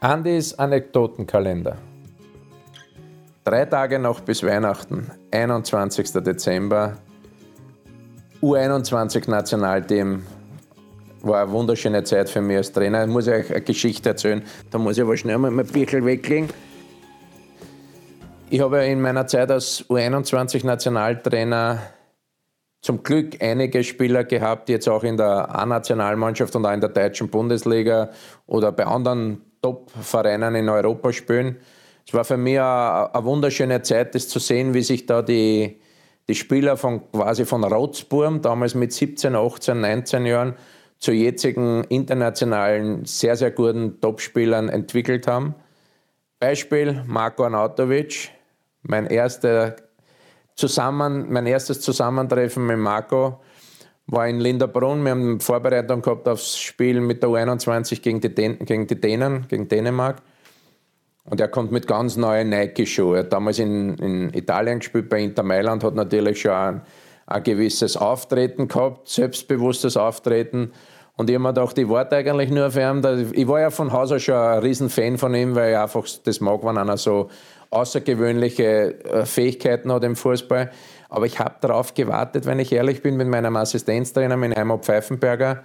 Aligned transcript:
Andys 0.00 0.54
Anekdotenkalender. 0.54 1.76
Drei 3.44 3.64
Tage 3.64 3.98
noch 3.98 4.20
bis 4.20 4.42
Weihnachten, 4.42 5.10
21. 5.30 6.12
Dezember. 6.22 6.96
U21 8.42 9.30
Nationalteam 9.30 10.24
war 11.22 11.42
eine 11.42 11.52
wunderschöne 11.52 12.04
Zeit 12.04 12.28
für 12.28 12.40
mich 12.40 12.56
als 12.56 12.72
Trainer. 12.72 13.04
Ich 13.04 13.10
muss 13.10 13.26
euch 13.28 13.50
eine 13.50 13.62
Geschichte 13.62 14.10
erzählen. 14.10 14.42
Da 14.70 14.78
muss 14.78 14.96
ich 14.96 15.02
aber 15.02 15.16
schnell 15.16 15.38
mal 15.38 15.50
mein 15.50 15.66
Bierchen 15.66 16.04
weglegen. 16.04 16.48
Ich 18.48 18.60
habe 18.60 18.84
in 18.84 19.00
meiner 19.00 19.26
Zeit 19.26 19.50
als 19.50 19.84
U21 19.88 20.64
Nationaltrainer 20.64 21.78
zum 22.86 23.02
Glück 23.02 23.42
einige 23.42 23.82
Spieler 23.82 24.22
gehabt, 24.22 24.68
jetzt 24.68 24.88
auch 24.88 25.02
in 25.02 25.16
der 25.16 25.52
A-Nationalmannschaft 25.52 26.54
und 26.54 26.64
auch 26.64 26.72
in 26.72 26.80
der 26.80 26.90
deutschen 26.90 27.28
Bundesliga 27.28 28.10
oder 28.46 28.70
bei 28.70 28.86
anderen 28.86 29.42
Top-Vereinen 29.60 30.54
in 30.54 30.68
Europa 30.68 31.12
spielen. 31.12 31.56
Es 32.06 32.14
war 32.14 32.24
für 32.24 32.36
mich 32.36 32.60
eine, 32.60 33.10
wunderschöne 33.24 33.82
Zeit, 33.82 34.14
das 34.14 34.28
zu 34.28 34.38
sehen, 34.38 34.72
wie 34.72 34.82
sich 34.82 35.04
da 35.04 35.20
die, 35.20 35.80
die 36.28 36.36
Spieler 36.36 36.76
von 36.76 37.10
quasi 37.10 37.44
von 37.44 37.64
Rotzburm, 37.64 38.40
damals 38.40 38.76
mit 38.76 38.92
17, 38.92 39.34
18, 39.34 39.80
19 39.80 40.24
Jahren, 40.24 40.54
zu 40.98 41.10
jetzigen 41.10 41.82
internationalen, 41.84 43.04
sehr, 43.04 43.34
sehr 43.34 43.50
guten 43.50 44.00
Topspielern 44.00 44.68
entwickelt 44.68 45.26
haben. 45.26 45.56
Beispiel 46.38 47.02
Marko 47.04 47.42
Arnautovic, 47.42 48.30
mein, 48.82 49.06
erster 49.06 49.74
Zusammen, 50.56 51.26
mein 51.30 51.44
erstes 51.44 51.82
Zusammentreffen 51.82 52.64
mit 52.64 52.78
Marco 52.78 53.40
war 54.06 54.26
in 54.26 54.40
Linderbrunn. 54.40 55.04
Wir 55.04 55.10
haben 55.10 55.38
Vorbereitung 55.38 56.00
gehabt 56.00 56.26
aufs 56.26 56.56
Spiel 56.58 57.02
mit 57.02 57.22
der 57.22 57.28
U21 57.28 58.00
gegen 58.00 58.22
die, 58.22 58.34
Dän 58.34 58.58
gegen 58.60 58.86
die 58.86 58.98
Dänen, 58.98 59.46
gegen 59.48 59.68
Dänemark. 59.68 60.22
Und 61.24 61.42
er 61.42 61.48
kommt 61.48 61.72
mit 61.72 61.86
ganz 61.86 62.16
neuen 62.16 62.48
Nike-Schuhen. 62.48 63.16
Er 63.16 63.24
hat 63.24 63.34
damals 63.34 63.58
in, 63.58 63.98
in, 63.98 64.32
Italien 64.32 64.78
gespielt, 64.78 65.10
bei 65.10 65.20
Inter 65.20 65.42
Mailand, 65.42 65.84
hat 65.84 65.94
natürlich 65.94 66.40
schon 66.40 66.52
ein, 66.52 66.82
ein 67.26 67.42
gewisses 67.42 67.98
Auftreten 67.98 68.66
gehabt, 68.66 69.08
selbstbewusstes 69.08 69.98
Auftreten. 69.98 70.72
Und 71.16 71.28
ich 71.28 71.34
habe 71.34 71.42
mir 71.42 71.52
gedacht, 71.52 71.76
ich 71.76 71.88
warte 71.88 72.16
eigentlich 72.16 72.50
nur 72.50 72.70
für 72.70 72.80
ihn. 72.80 73.32
Ich 73.34 73.46
war 73.46 73.60
ja 73.60 73.70
von 73.70 73.92
Haus 73.92 74.10
aus 74.10 74.22
schon 74.22 74.36
ein 74.36 74.60
Riesenfan 74.60 75.18
von 75.18 75.34
ihm, 75.34 75.54
weil 75.54 75.72
ich 75.72 75.78
einfach 75.78 76.06
das 76.24 76.40
mag, 76.40 76.64
wenn 76.64 76.78
einer 76.78 76.96
so 76.96 77.28
außergewöhnliche 77.70 79.04
äh, 79.04 79.26
Fähigkeiten 79.26 79.92
hat 79.92 80.04
im 80.04 80.16
Fußball. 80.16 80.70
Aber 81.08 81.26
ich 81.26 81.38
habe 81.38 81.56
darauf 81.60 81.94
gewartet, 81.94 82.46
wenn 82.46 82.58
ich 82.58 82.72
ehrlich 82.72 83.02
bin, 83.02 83.16
mit 83.16 83.28
meinem 83.28 83.56
Assistenztrainer, 83.56 84.36
mit 84.36 84.56
Heimo 84.56 84.78
Pfeifenberger, 84.78 85.62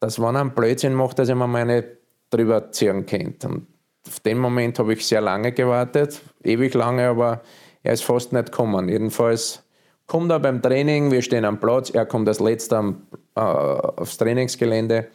dass 0.00 0.18
wenn 0.18 0.36
er 0.36 0.42
einen 0.42 0.54
Blödsinn 0.54 0.94
macht, 0.94 1.18
dass 1.18 1.28
ich 1.28 1.34
mir 1.34 1.46
meine 1.46 1.84
drüber 2.30 2.70
ziehen 2.70 3.06
könnte. 3.06 3.48
Und 3.48 3.66
auf 4.06 4.20
den 4.20 4.38
Moment 4.38 4.78
habe 4.78 4.92
ich 4.92 5.06
sehr 5.06 5.20
lange 5.20 5.52
gewartet, 5.52 6.20
ewig 6.42 6.74
lange, 6.74 7.08
aber 7.08 7.42
er 7.82 7.92
ist 7.92 8.04
fast 8.04 8.32
nicht 8.32 8.46
gekommen. 8.46 8.88
Jedenfalls 8.88 9.62
kommt 10.06 10.30
er 10.30 10.40
beim 10.40 10.60
Training, 10.60 11.10
wir 11.10 11.22
stehen 11.22 11.44
am 11.44 11.58
Platz, 11.58 11.90
er 11.90 12.06
kommt 12.06 12.28
als 12.28 12.40
letzter 12.40 12.78
am, 12.78 13.06
äh, 13.34 13.40
aufs 13.40 14.16
Trainingsgelände. 14.16 15.08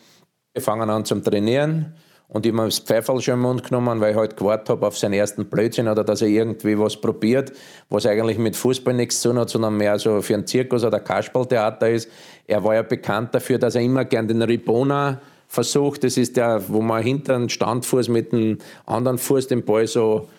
Wir 0.54 0.62
fangen 0.62 0.90
an 0.90 1.06
zum 1.06 1.24
Trainieren. 1.24 1.96
Und 2.32 2.46
ich 2.46 2.54
habe 2.54 2.66
das 2.66 2.78
Pfeiferl 2.78 3.22
schon 3.22 3.34
im 3.36 3.40
Mund 3.42 3.64
genommen, 3.64 4.00
weil 4.00 4.12
ich 4.12 4.18
halt 4.18 4.38
gewartet 4.38 4.70
habe 4.70 4.86
auf 4.86 4.98
seinen 4.98 5.14
ersten 5.14 5.46
Blödsinn 5.46 5.88
oder 5.88 6.04
dass 6.04 6.22
er 6.22 6.28
irgendwie 6.28 6.78
was 6.78 6.96
probiert, 6.96 7.52
was 7.90 8.06
eigentlich 8.06 8.38
mit 8.38 8.56
Fußball 8.56 8.94
nichts 8.94 9.22
zu 9.22 9.30
tun 9.30 9.40
hat, 9.40 9.50
sondern 9.50 9.76
mehr 9.78 9.98
so 9.98 10.22
für 10.22 10.36
einen 10.36 10.46
Zirkus 10.46 10.84
oder 10.84 11.00
Kasperltheater 11.00 11.90
ist. 11.90 12.08
Er 12.46 12.64
war 12.64 12.76
ja 12.76 12.84
bekannt 12.84 13.34
dafür, 13.34 13.58
dass 13.58 13.74
er 13.74 13.82
immer 13.82 14.06
gern 14.06 14.28
den 14.28 14.44
Ribona 14.44 15.20
versucht. 15.48 16.04
Das 16.04 16.18
ist 16.18 16.38
der, 16.38 16.62
wo 16.68 16.82
man 16.82 17.02
hinter 17.02 17.36
den 17.36 17.50
Standfuß 17.50 18.10
mit 18.10 18.32
dem 18.32 18.60
anderen 18.86 19.18
Fuß 19.18 19.48
den 19.48 19.66
Ball 19.66 19.88
so 19.88 20.30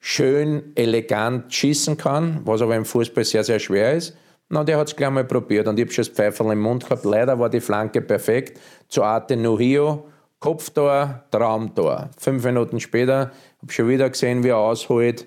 schön, 0.00 0.72
elegant 0.74 1.54
schießen 1.54 1.96
kann, 1.96 2.40
was 2.44 2.62
aber 2.62 2.74
im 2.74 2.84
Fußball 2.84 3.24
sehr, 3.24 3.44
sehr 3.44 3.60
schwer 3.60 3.94
ist. 3.94 4.16
Na, 4.48 4.64
der 4.64 4.78
hat 4.78 4.88
es 4.88 4.96
gleich 4.96 5.10
mal 5.10 5.24
probiert 5.24 5.68
und 5.68 5.78
ich 5.78 5.84
habe 5.84 5.92
schon 5.92 6.04
das 6.04 6.12
Pfeiferl 6.12 6.52
im 6.52 6.60
Mund 6.60 6.84
gehabt. 6.84 7.04
Leider 7.04 7.38
war 7.38 7.48
die 7.48 7.60
Flanke 7.60 8.00
perfekt 8.00 8.58
zu 8.88 9.04
Arte 9.04 9.36
Nuhio 9.36 10.04
Kopftor, 10.40 11.24
Traumtor. 11.30 12.10
Fünf 12.16 12.44
Minuten 12.44 12.78
später 12.78 13.32
habe 13.60 13.72
schon 13.72 13.88
wieder 13.88 14.08
gesehen, 14.08 14.44
wie 14.44 14.48
er 14.48 14.58
ausholt. 14.58 15.26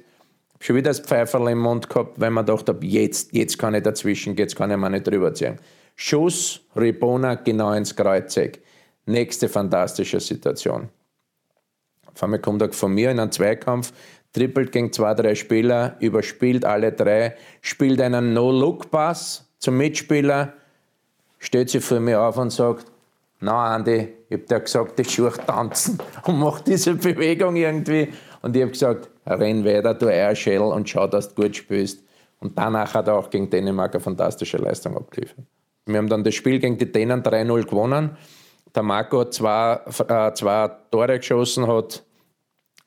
Habe 0.53 0.63
schon 0.63 0.75
wieder 0.77 0.89
das 0.89 1.01
Pfeiferl 1.01 1.49
im 1.49 1.59
Mund 1.59 1.89
gehabt, 1.89 2.19
weil 2.19 2.31
man 2.31 2.45
dachte, 2.45 2.77
jetzt, 2.81 3.33
jetzt 3.33 3.59
kann 3.59 3.73
ich 3.73 3.83
dazwischen, 3.83 4.35
jetzt 4.37 4.55
kann 4.55 4.71
ich 4.71 4.77
mir 4.77 4.89
nicht 4.89 5.07
drüber 5.07 5.33
ziehen. 5.33 5.59
Schuss, 5.95 6.61
Ribona 6.75 7.35
genau 7.35 7.73
ins 7.73 7.95
Kreuzeck. 7.95 8.63
Nächste 9.05 9.49
fantastische 9.49 10.19
Situation. 10.19 10.89
Auf 12.13 12.23
einmal 12.23 12.39
kommt 12.39 12.61
er 12.61 12.71
von 12.71 12.93
mir 12.93 13.11
in 13.11 13.19
einen 13.19 13.31
Zweikampf, 13.31 13.91
trippelt 14.33 14.71
gegen 14.71 14.93
zwei, 14.93 15.13
drei 15.13 15.35
Spieler, 15.35 15.97
überspielt 15.99 16.65
alle 16.65 16.91
drei, 16.91 17.35
spielt 17.61 17.99
einen 18.01 18.33
No-Look-Pass 18.33 19.49
zum 19.59 19.77
Mitspieler, 19.77 20.53
stellt 21.39 21.69
sich 21.69 21.83
vor 21.83 21.99
mir 21.99 22.21
auf 22.21 22.37
und 22.37 22.51
sagt, 22.51 22.90
na 23.41 23.75
Andi, 23.75 24.07
ich 24.29 24.37
habe 24.37 24.45
dir 24.45 24.59
gesagt, 24.59 24.99
ich 24.99 25.09
schuhe 25.09 25.31
tanzen 25.31 25.99
und 26.25 26.39
mach 26.39 26.61
diese 26.61 26.93
Bewegung 26.93 27.55
irgendwie. 27.55 28.09
Und 28.41 28.55
ich 28.55 28.61
habe 28.61 28.71
gesagt, 28.71 29.09
renn 29.25 29.65
weiter, 29.65 29.93
du 29.93 30.07
Eierschell 30.07 30.61
und 30.61 30.87
schau, 30.87 31.07
dass 31.07 31.33
du 31.33 31.43
gut 31.43 31.55
spielst. 31.55 32.03
Und 32.39 32.57
danach 32.57 32.93
hat 32.93 33.07
er 33.07 33.15
auch 33.15 33.29
gegen 33.29 33.49
Dänemark 33.49 33.93
eine 33.93 34.01
fantastische 34.01 34.57
Leistung 34.57 34.95
abgeliefert. 34.95 35.45
Wir 35.85 35.97
haben 35.97 36.09
dann 36.09 36.23
das 36.23 36.35
Spiel 36.35 36.59
gegen 36.59 36.77
die 36.77 36.91
Dänen 36.91 37.21
3-0 37.23 37.65
gewonnen. 37.65 38.11
Der 38.73 38.83
Marco 38.83 39.21
hat 39.21 39.33
zwei, 39.33 39.79
äh, 40.07 40.33
zwei 40.33 40.69
Tore 40.89 41.19
geschossen, 41.19 41.67
hat 41.67 42.03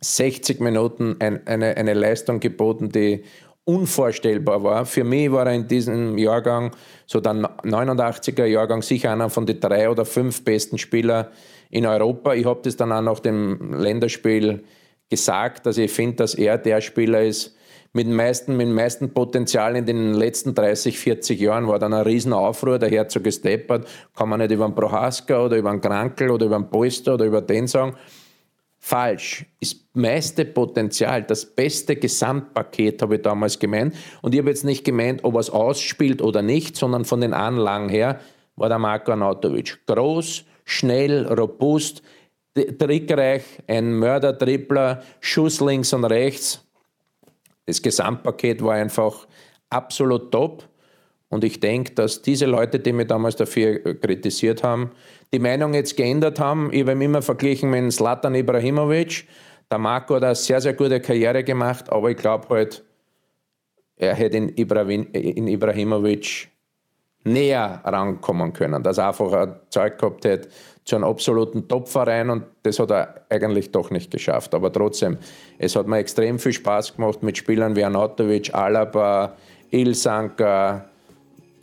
60 0.00 0.60
Minuten 0.60 1.16
ein, 1.18 1.46
eine, 1.46 1.76
eine 1.76 1.94
Leistung 1.94 2.40
geboten, 2.40 2.90
die 2.90 3.24
unvorstellbar 3.64 4.62
war. 4.62 4.86
Für 4.86 5.04
mich 5.04 5.32
war 5.32 5.46
er 5.46 5.54
in 5.54 5.66
diesem 5.66 6.18
Jahrgang, 6.18 6.72
so 7.06 7.20
der 7.20 7.32
89er 7.32 8.44
Jahrgang, 8.44 8.82
sicher 8.82 9.12
einer 9.12 9.30
von 9.30 9.46
den 9.46 9.60
drei 9.60 9.88
oder 9.88 10.04
fünf 10.04 10.44
besten 10.44 10.78
Spieler 10.78 11.30
in 11.70 11.86
Europa. 11.86 12.34
Ich 12.34 12.44
habe 12.44 12.60
das 12.62 12.76
dann 12.76 12.92
auch 12.92 13.00
nach 13.00 13.20
dem 13.20 13.72
Länderspiel 13.74 14.64
gesagt, 15.08 15.66
dass 15.66 15.78
ich 15.78 15.90
finde, 15.90 16.16
dass 16.16 16.34
er 16.34 16.58
der 16.58 16.80
Spieler 16.80 17.22
ist, 17.22 17.56
mit 17.96 18.08
dem, 18.08 18.16
meisten, 18.16 18.56
mit 18.56 18.66
dem 18.66 18.74
meisten 18.74 19.14
Potenzial 19.14 19.76
in 19.76 19.86
den 19.86 20.14
letzten 20.14 20.52
30, 20.52 20.98
40 20.98 21.40
Jahren 21.40 21.68
war 21.68 21.78
dann 21.78 21.94
ein 21.94 22.02
Riesenaufruhr, 22.02 22.80
der 22.80 22.90
Herzog 22.90 23.24
ist 23.24 23.44
deppert, 23.44 23.86
kann 24.16 24.28
man 24.28 24.40
nicht 24.40 24.50
über 24.50 24.64
einen 24.64 24.74
Prohaska 24.74 25.44
oder 25.44 25.56
über 25.56 25.70
einen 25.70 25.80
Krankel 25.80 26.32
oder 26.32 26.46
über 26.46 26.56
einen 26.56 26.68
Polster 26.68 27.14
oder 27.14 27.24
über 27.24 27.40
den 27.40 27.68
sagen 27.68 27.94
falsch. 28.84 29.46
Das 29.60 29.76
meiste 29.94 30.44
Potenzial, 30.44 31.22
das 31.22 31.46
beste 31.46 31.96
Gesamtpaket 31.96 33.00
habe 33.00 33.16
ich 33.16 33.22
damals 33.22 33.58
gemeint. 33.58 33.94
Und 34.20 34.34
ich 34.34 34.40
habe 34.40 34.50
jetzt 34.50 34.64
nicht 34.64 34.84
gemeint, 34.84 35.24
ob 35.24 35.34
er 35.34 35.40
es 35.40 35.48
ausspielt 35.48 36.20
oder 36.20 36.42
nicht, 36.42 36.76
sondern 36.76 37.06
von 37.06 37.22
den 37.22 37.32
Anlagen 37.32 37.88
her 37.88 38.20
war 38.56 38.68
der 38.68 38.78
Marko 38.78 39.12
Anatovic. 39.12 39.86
Groß, 39.86 40.44
schnell, 40.66 41.26
robust, 41.26 42.02
trickreich, 42.54 43.44
ein 43.66 43.94
Mörder-Tripler, 43.94 45.02
Schuss 45.18 45.62
links 45.62 45.94
und 45.94 46.04
rechts. 46.04 46.62
Das 47.64 47.80
Gesamtpaket 47.80 48.62
war 48.62 48.74
einfach 48.74 49.26
absolut 49.70 50.30
top. 50.30 50.62
Und 51.34 51.42
ich 51.42 51.58
denke, 51.58 51.94
dass 51.94 52.22
diese 52.22 52.46
Leute, 52.46 52.78
die 52.78 52.92
mich 52.92 53.08
damals 53.08 53.34
dafür 53.34 53.80
kritisiert 53.96 54.62
haben, 54.62 54.92
die 55.32 55.40
Meinung 55.40 55.74
jetzt 55.74 55.96
geändert 55.96 56.38
haben. 56.38 56.72
Ich 56.72 56.82
habe 56.82 56.92
immer 56.92 57.22
verglichen 57.22 57.70
mit 57.70 57.92
Slatan 57.92 58.36
Ibrahimovic. 58.36 59.26
Der 59.68 59.78
Marco 59.78 60.14
hat 60.14 60.22
eine 60.22 60.36
sehr, 60.36 60.60
sehr 60.60 60.74
gute 60.74 61.00
Karriere 61.00 61.42
gemacht, 61.42 61.90
aber 61.90 62.12
ich 62.12 62.18
glaube 62.18 62.46
halt, 62.50 62.84
er 63.96 64.14
hätte 64.14 64.36
in, 64.36 64.56
Ibrahim, 64.56 65.08
in 65.10 65.48
Ibrahimovic 65.48 66.50
näher 67.24 67.80
rankommen 67.82 68.52
können, 68.52 68.84
dass 68.84 68.98
er 68.98 69.08
einfach 69.08 69.32
ein 69.32 69.56
Zeug 69.70 69.98
gehabt 69.98 70.24
hätte 70.26 70.50
zu 70.84 70.94
einem 70.94 71.06
absoluten 71.06 71.66
Topverein 71.66 72.30
und 72.30 72.44
das 72.62 72.78
hat 72.78 72.92
er 72.92 73.26
eigentlich 73.28 73.72
doch 73.72 73.90
nicht 73.90 74.12
geschafft. 74.12 74.54
Aber 74.54 74.72
trotzdem, 74.72 75.18
es 75.58 75.74
hat 75.74 75.88
mir 75.88 75.98
extrem 75.98 76.38
viel 76.38 76.52
Spaß 76.52 76.94
gemacht 76.94 77.24
mit 77.24 77.36
Spielern 77.36 77.74
wie 77.74 77.82
Anatovic, 77.82 78.54
Alaba, 78.54 79.34
Ilsanka 79.72 80.90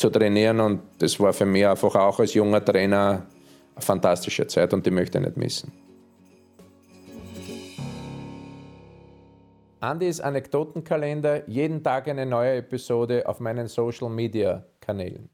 zu 0.02 0.10
trainieren 0.10 0.60
und 0.60 0.82
das 0.98 1.20
war 1.20 1.32
für 1.32 1.46
mich 1.46 1.66
einfach 1.66 1.96
auch 1.96 2.20
als 2.20 2.34
junger 2.34 2.64
Trainer 2.64 3.28
eine 3.76 3.82
fantastische 3.82 4.46
Zeit 4.48 4.74
und 4.74 4.86
die 4.86 4.92
möchte 4.92 5.20
ich 5.20 5.26
nicht 5.26 5.38
missen. 5.38 5.72
Andys 9.80 10.20
Anekdotenkalender, 10.20 11.50
jeden 11.50 11.82
Tag 11.84 12.08
eine 12.08 12.26
neue 12.26 12.58
Episode 12.58 13.28
auf 13.28 13.40
meinen 13.40 13.68
Social 13.68 14.10
Media 14.10 14.66
Kanälen. 14.80 15.30